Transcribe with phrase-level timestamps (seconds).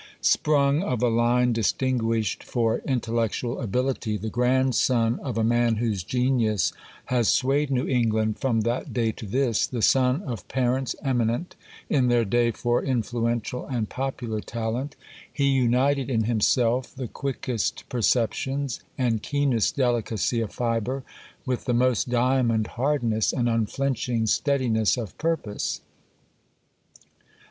[0.19, 6.73] Sprung of a line distinguished for intellectual ability, the grandson of a man whose genius
[7.05, 11.55] has swayed New England from that day to this—the son of parents eminent
[11.87, 14.95] in their day for influential and popular talent,
[15.31, 21.03] he united in himself the quickest perceptions and keenest delicacy of fibre
[21.45, 25.81] with the most diamond hardness and unflinching steadiness of purpose.